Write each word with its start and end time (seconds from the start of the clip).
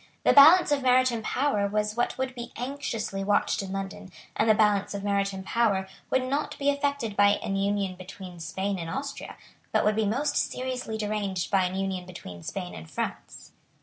The 0.23 0.33
balance 0.33 0.71
of 0.71 0.81
maritime 0.81 1.21
power 1.21 1.67
was 1.67 1.93
what 1.95 2.17
would 2.17 2.33
be 2.33 2.51
anxiously 2.55 3.23
watched 3.23 3.61
in 3.61 3.71
London; 3.71 4.11
and 4.35 4.49
the 4.49 4.55
balance 4.55 4.95
of 4.95 5.03
maritime 5.03 5.43
power 5.43 5.87
would 6.09 6.23
not 6.23 6.57
be 6.57 6.71
affected 6.71 7.15
by 7.15 7.33
an 7.43 7.55
union 7.55 7.95
between 7.97 8.39
Spain 8.39 8.79
and 8.79 8.89
Austria, 8.89 9.37
but 9.71 9.85
would 9.85 9.95
be 9.95 10.05
most 10.07 10.35
seriously 10.37 10.97
deranged 10.97 11.51
by 11.51 11.65
an 11.65 11.75
union 11.75 12.07
between 12.07 12.41
Spain 12.41 12.73
and 12.73 12.89
France. 12.89 13.51